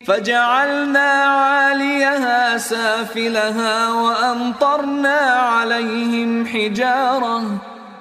فجعلنا 0.04 1.10
عاليها 1.24 2.58
سافلها 2.60 3.92
وأمطرنا 3.92 5.18
عليهم 5.56 6.46
حجارة 6.46 7.36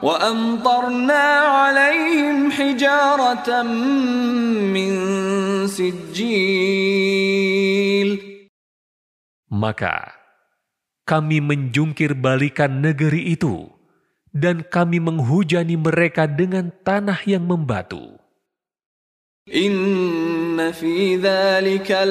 وأمطرنا 0.04 1.23
عليهم 1.39 2.52
حجارة 2.52 3.63
من 4.76 4.91
سجيل 5.67 7.13
Maka 9.54 10.17
kami 11.06 11.38
menjungkir 11.38 12.17
balikan 12.17 12.82
negeri 12.82 13.38
itu 13.38 13.69
dan 14.34 14.65
kami 14.65 14.97
menghujani 14.97 15.78
mereka 15.78 16.26
dengan 16.26 16.73
tanah 16.82 17.21
yang 17.30 17.45
membatu. 17.45 18.16
Inna 19.48 20.76
fi 20.76 21.16
dhalika 21.16 22.04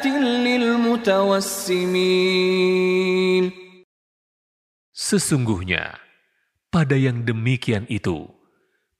lil 0.00 0.80
mutawassimin. 0.80 3.52
Sesungguhnya, 4.88 6.00
pada 6.72 6.96
yang 6.96 7.28
demikian 7.28 7.84
itu, 7.92 8.24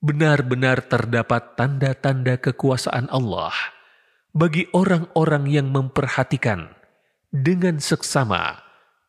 benar-benar 0.05 0.85
terdapat 0.85 1.57
tanda-tanda 1.57 2.37
kekuasaan 2.37 3.09
Allah 3.09 3.57
bagi 4.37 4.69
orang-orang 4.77 5.49
yang 5.49 5.73
memperhatikan 5.73 6.77
dengan 7.33 7.81
seksama 7.81 8.61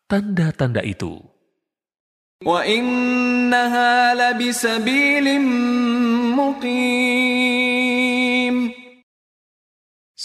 tanda-tanda 0.08 0.80
itu. 0.88 1.20
Wa 2.48 2.64
innaha 2.64 4.16
labisabilim 4.16 5.44
muqim 6.32 7.75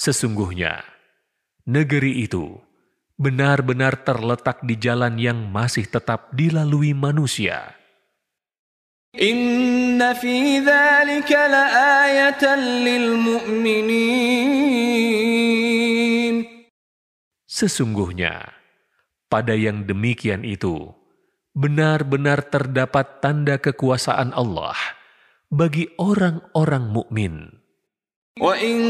Sesungguhnya, 0.00 0.80
negeri 1.68 2.24
itu 2.24 2.56
benar-benar 3.20 4.00
terletak 4.00 4.64
di 4.64 4.80
jalan 4.80 5.20
yang 5.20 5.52
masih 5.52 5.84
tetap 5.84 6.32
dilalui 6.32 6.96
manusia. 6.96 7.76
Inna 9.12 10.16
fi 10.16 10.64
dhalika 10.64 11.36
laayatan 11.52 12.80
lil 12.80 13.12
mu'minin. 13.20 14.08
Sesungguhnya, 17.44 18.56
pada 19.28 19.52
yang 19.52 19.84
demikian 19.84 20.48
itu, 20.48 20.96
benar-benar 21.52 22.48
terdapat 22.48 23.20
tanda 23.20 23.60
kekuasaan 23.60 24.32
Allah 24.32 24.80
bagi 25.52 25.92
orang-orang 26.00 26.88
mukmin. 26.88 27.60
Wa 28.40 28.56
in 28.56 28.80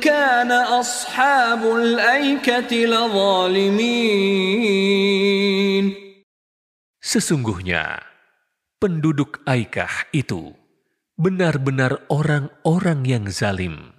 كان 0.00 0.52
أصحاب 0.52 1.62
الأيكة 1.64 2.72
لظالمين 2.86 4.32
Sesungguhnya, 7.02 7.98
penduduk 8.80 9.42
Aikah 9.44 10.06
itu 10.16 10.54
benar-benar 11.18 12.06
orang-orang 12.08 13.04
yang 13.04 13.26
zalim. 13.28 13.92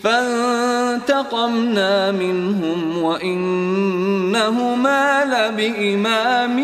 فانتقمنا 0.00 1.92
منهم 2.16 2.80
وإنهما 3.04 5.00
لبإمام 5.24 6.56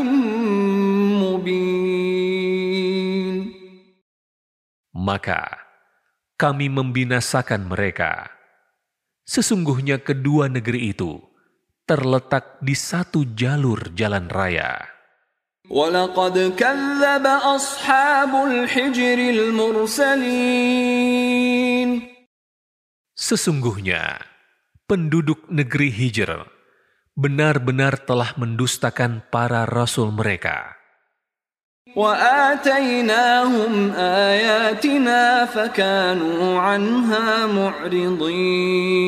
مبين 1.22 1.96
Maka 4.96 5.62
kami 6.34 6.66
membinasakan 6.66 7.70
mereka. 7.70 8.26
Sesungguhnya 9.30 9.98
kedua 10.00 10.46
negeri 10.46 10.94
itu 10.94 11.18
terletak 11.86 12.62
di 12.62 12.74
satu 12.74 13.26
jalur 13.34 13.90
jalan 13.94 14.30
raya. 14.30 14.96
ولقد 15.66 16.54
كذب 16.54 17.26
أصحاب 17.26 18.30
الحجر 18.30 19.18
المرسلين 19.34 20.46
Sesungguhnya 23.16 24.22
penduduk 24.86 25.50
negeri 25.50 25.90
Hijr 25.90 26.46
benar-benar 27.16 27.96
telah 28.04 28.36
mendustakan 28.38 29.24
para 29.32 29.64
rasul 29.66 30.12
mereka. 30.12 30.76
وآتيناهم 31.96 33.72
آياتنا 33.96 35.44
فكانوا 35.46 36.60
عنها 36.60 37.46
معرضين 37.46 38.98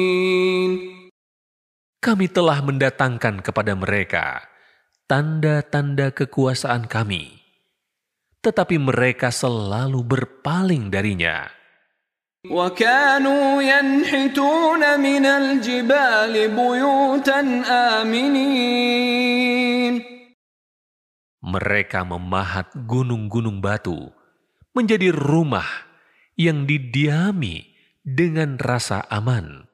Kami 1.98 2.30
telah 2.30 2.62
mendatangkan 2.62 3.42
kepada 3.42 3.74
mereka 3.74 4.46
tanda-tanda 5.10 6.14
kekuasaan 6.14 6.86
kami, 6.86 7.42
tetapi 8.40 8.78
mereka 8.78 9.34
selalu 9.34 10.06
berpaling 10.06 10.88
darinya. 10.88 11.50
وكانوا 12.46 13.62
ينحتون 13.62 15.00
من 15.00 15.24
الجبال 15.26 16.48
بيوتا 16.48 17.40
آمنين 17.98 19.18
Mereka 21.42 22.02
memahat 22.02 22.66
gunung-gunung 22.74 23.62
batu 23.62 24.10
menjadi 24.74 25.14
rumah 25.14 25.66
yang 26.34 26.66
didiami 26.66 27.74
dengan 28.02 28.58
rasa 28.58 29.06
aman. 29.10 29.68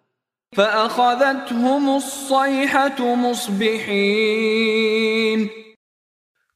فأخذتهم 0.55 1.83
الصيحة 1.99 2.94
مصبحين 3.03 4.31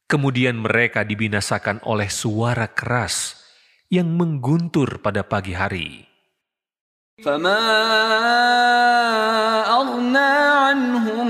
Kemudian 0.09 0.57
mereka 0.57 1.05
dibinasakan 1.05 1.85
oleh 1.85 2.09
suara 2.09 2.65
keras 2.65 3.37
yang 3.93 4.09
mengguntur 4.17 5.05
pada 5.05 5.21
pagi 5.21 5.53
hari. 5.53 6.09
فما 7.19 7.61
أغنى 9.67 10.33
عنهم 10.63 11.29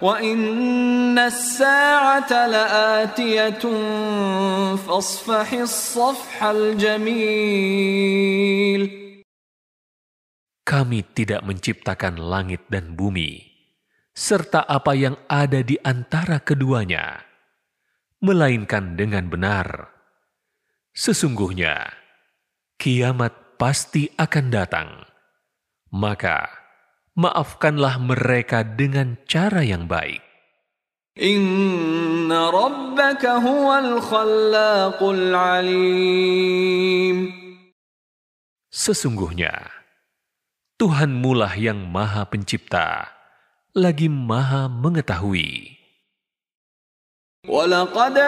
وإن 0.00 1.18
الساعة 1.18 2.32
لآتية 2.32 3.64
فاصفح 4.76 5.52
الصفح 5.52 6.42
الجميل 6.44 7.80
Kami 10.60 11.02
tidak 11.02 11.42
menciptakan 11.42 12.14
langit 12.30 12.62
dan 12.70 12.94
bumi, 12.94 13.42
serta 14.14 14.62
apa 14.62 14.94
yang 14.94 15.18
ada 15.26 15.66
di 15.66 15.74
antara 15.82 16.38
keduanya, 16.38 17.26
melainkan 18.22 18.94
dengan 18.94 19.26
benar. 19.26 19.90
Sesungguhnya, 20.94 21.90
kiamat 22.78 23.58
pasti 23.58 24.14
akan 24.14 24.46
datang. 24.46 25.02
Maka, 25.90 26.46
maafkanlah 27.18 27.98
mereka 28.00 28.62
dengan 28.64 29.18
cara 29.28 29.60
yang 29.66 29.84
baik. 29.90 30.22
إن 31.20 32.32
ربك 32.32 33.26
هو 33.26 33.78
الخلاق 33.78 35.02
العليم 35.02 36.60
Sesungguhnya, 38.70 39.66
Tuhanmu 40.78 41.34
lah 41.34 41.58
yang 41.58 41.90
maha 41.90 42.22
pencipta, 42.30 43.10
lagi 43.74 44.06
maha 44.08 44.70
mengetahui. 44.70 45.80
ولقد 47.48 48.18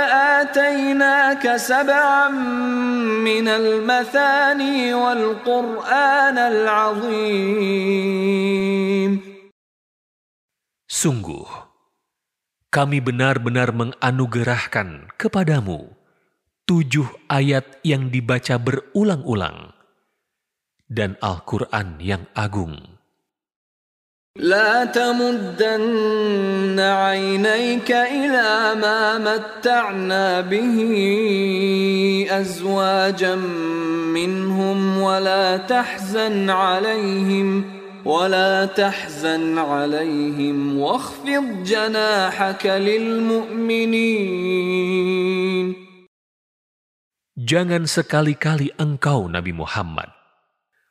آتيناك 0.41 1.57
سبعا 1.57 2.29
من 3.23 3.49
المثاني 3.49 4.95
والقرآن 4.95 6.39
العظيم 6.39 8.36
Sungguh, 10.97 11.49
kami 12.73 13.01
benar-benar 13.05 13.73
menganugerahkan 13.73 15.13
kepadamu 15.21 15.93
tujuh 16.65 17.09
ayat 17.29 17.81
yang 17.85 18.09
dibaca 18.09 18.57
berulang-ulang 18.57 19.77
dan 20.89 21.17
Al-Quran 21.21 22.01
yang 22.01 22.25
agung. 22.33 22.93
لا 24.37 24.85
تمدن 24.85 26.81
عينيك 26.81 27.91
إلى 27.93 28.81
ما 28.81 29.19
متعنا 29.21 30.41
به 30.41 30.77
أزواجا 32.31 33.35
منهم 34.09 34.99
ولا 34.99 35.57
تحزن 35.57 36.51
عليهم 36.51 37.76
ولا 38.07 38.67
تحزن 38.67 39.59
عليهم 39.59 40.79
واخفض 40.79 41.63
جناحك 41.63 42.67
للمؤمنين 42.67 44.03
Jangan 47.33 47.89
sekali-kali 47.89 48.77
engkau, 48.77 49.25
Nabi 49.27 49.57
Muhammad, 49.57 50.13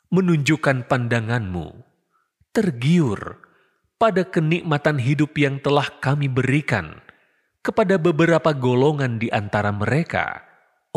menunjukkan 0.10 0.90
pandanganmu 0.90 1.86
tergiur 2.52 3.40
pada 4.02 4.26
kenikmatan 4.28 4.98
hidup 5.00 5.38
yang 5.38 5.62
telah 5.62 5.86
kami 6.02 6.28
berikan 6.28 6.98
kepada 7.62 8.02
beberapa 8.02 8.58
golongan 8.58 9.22
di 9.22 9.30
antara 9.30 9.70
mereka, 9.70 10.42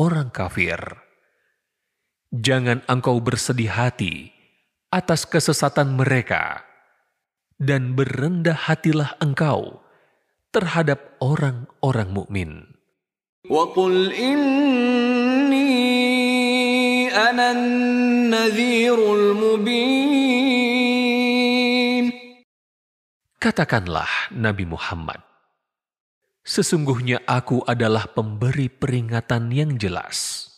orang 0.00 0.32
kafir. 0.32 0.80
Jangan 2.32 2.82
engkau 2.88 3.20
bersedih 3.20 3.70
hati 3.70 4.34
atas 4.94 5.26
kesesatan 5.26 5.98
mereka, 5.98 6.62
dan 7.58 7.98
berendah 7.98 8.54
hatilah 8.54 9.18
engkau 9.18 9.82
terhadap 10.54 11.18
orang-orang 11.18 12.10
mukmin. 12.14 12.74
وقل 13.44 14.12
إني 14.16 15.68
أنا 17.12 17.52
النذير 17.52 18.96
المبين 18.96 19.84
Katakanlah 23.44 24.32
Nabi 24.32 24.64
Muhammad, 24.64 25.20
sesungguhnya 26.40 27.20
aku 27.28 27.60
adalah 27.68 28.08
pemberi 28.08 28.72
peringatan 28.72 29.52
yang 29.52 29.76
jelas. 29.76 30.48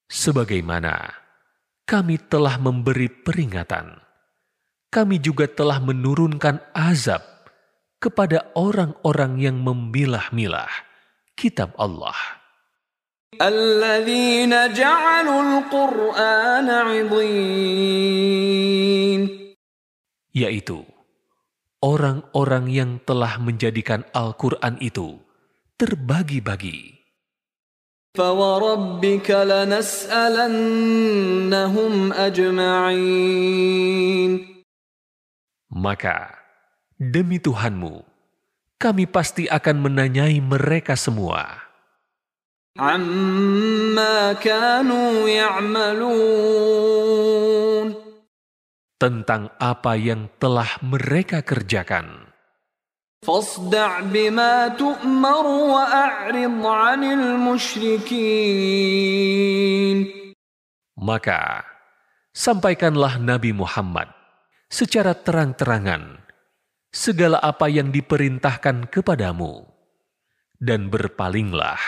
Sebagaimana 0.09 1.15
kami 1.89 2.19
telah 2.29 2.59
memberi 2.61 3.09
peringatan, 3.09 3.97
kami 4.93 5.17
juga 5.23 5.47
telah 5.49 5.79
menurunkan 5.81 6.59
azab 6.75 7.23
kepada 7.97 8.51
orang-orang 8.59 9.39
yang 9.41 9.57
memilah-milah 9.63 10.69
kitab 11.39 11.73
Allah, 11.81 12.17
الذين 13.37 14.73
جعلوا 14.73 15.41
القرآن 15.45 16.69
عضين 16.73 17.29
yaitu 20.33 20.81
orang-orang 21.85 22.67
yang 22.71 22.99
telah 23.03 23.39
menjadikan 23.39 24.03
Al-Quran 24.13 24.79
itu 24.83 25.19
terbagi-bagi. 25.79 26.99
فوربك 28.19 29.31
لنسألنهم 29.31 30.73
أجمعين 32.13 33.39
Maka, 35.69 36.33
demi 36.99 37.39
Tuhanmu, 37.39 38.03
kami 38.81 39.07
pasti 39.07 39.47
akan 39.47 39.77
menanyai 39.85 40.43
mereka 40.43 40.99
semua 40.99 41.69
عما 42.79 44.39
كانوا 44.39 45.29
يعملون 45.29 46.09
tentang 49.03 49.55
apa 49.63 49.95
yang 49.95 50.27
telah 50.43 50.79
mereka 50.83 51.43
kerjakan. 51.47 52.29
فاصدع 53.19 54.15
بما 54.15 54.79
تؤمر 54.79 55.47
وأعرض 55.47 56.67
عن 56.67 57.03
المشركين 57.03 58.07
Maka, 60.99 61.63
sampaikanlah 62.35 63.23
Nabi 63.23 63.55
Muhammad 63.55 64.11
secara 64.67 65.15
terang-terangan 65.15 66.19
segala 66.91 67.39
apa 67.39 67.71
yang 67.71 67.95
diperintahkan 67.95 68.91
kepadamu, 68.91 69.63
dan 70.59 70.91
berpalinglah 70.91 71.79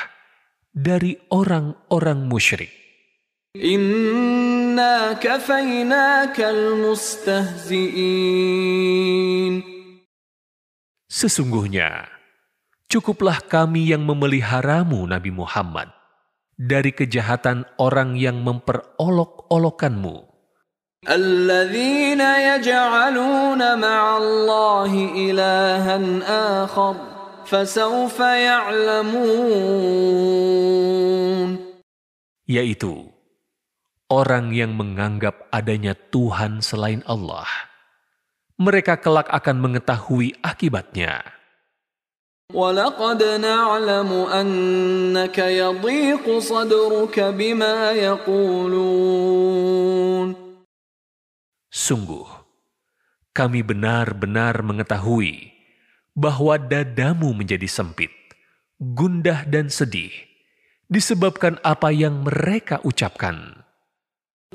dari 0.70 1.18
orang-orang 1.34 2.22
musyrik. 2.30 2.70
إنا 4.74 5.22
كفيناك 5.22 6.40
المستهزئين 6.40 7.70
Sesungguhnya, 11.10 12.06
cukuplah 12.86 13.42
kami 13.42 13.90
yang 13.90 14.06
memeliharamu 14.06 15.10
Nabi 15.10 15.34
Muhammad 15.34 15.90
dari 16.54 16.94
kejahatan 16.94 17.66
orang 17.82 18.14
yang 18.14 18.46
memperolok-olokkanmu, 18.46 20.30
الذين 21.08 22.20
يجعلون 22.20 23.78
مع 23.80 24.16
الله 24.16 24.92
إلها 25.16 25.96
آخر 26.64 26.94
فسوف 27.44 28.20
يعلمون 28.20 29.90
yaitu 32.50 33.08
orang 34.14 34.50
yang 34.50 34.74
menganggap 34.74 35.46
adanya 35.54 35.94
Tuhan 35.94 36.60
selain 36.60 37.06
Allah. 37.06 37.46
Mereka 38.60 39.00
kelak 39.00 39.30
akan 39.30 39.56
mengetahui 39.62 40.36
akibatnya. 40.42 41.40
ولقد 42.50 43.22
نعلم 43.22 44.10
أنك 44.26 45.38
يضيق 45.38 46.26
صدرك 46.26 47.20
بما 47.20 47.90
يقولون 47.94 49.30
Sungguh, 51.70 52.26
kami 53.30 53.62
benar-benar 53.62 54.58
mengetahui 54.66 55.54
bahwa 56.18 56.58
dadamu 56.58 57.30
menjadi 57.30 57.70
sempit, 57.70 58.10
gundah 58.82 59.46
dan 59.46 59.70
sedih, 59.70 60.10
disebabkan 60.90 61.62
apa 61.62 61.94
yang 61.94 62.26
mereka 62.26 62.82
ucapkan. 62.82 63.62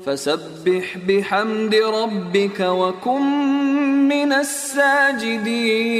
فسبح 0.04 1.08
بحمد 1.08 1.74
ربك 1.74 2.60
وكن 2.60 3.22
من 4.08 4.32
الساجدين 4.32 5.96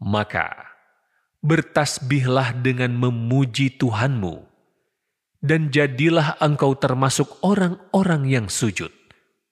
Maka, 0.00 0.74
bertasbihlah 1.44 2.56
dengan 2.56 2.90
memuji 2.90 3.70
Tuhanmu, 3.78 4.42
dan 5.44 5.70
jadilah 5.70 6.34
engkau 6.40 6.74
termasuk 6.74 7.28
orang-orang 7.44 8.26
yang 8.26 8.48
sujud, 8.50 8.90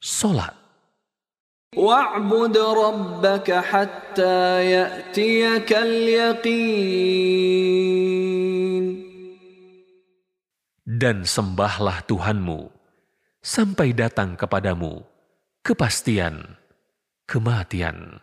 solat. 0.00 0.58
واعبد 1.76 2.56
ربك 2.58 3.52
حتى 3.52 4.64
يأتيك 4.72 5.68
اليقين 5.72 7.28
dan 10.93 11.25
sembahlah 11.25 12.05
Tuhanmu, 12.05 12.69
sampai 13.41 13.97
datang 13.97 14.37
kepadamu. 14.37 15.01
Kepastian. 15.65 16.61
Kematian. 17.25 18.21